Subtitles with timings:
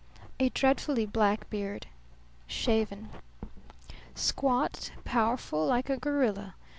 [0.39, 1.85] A dreadfully black beard,
[2.47, 3.09] shaven."
[4.15, 6.55] "Squat, powerful, like a gorilla.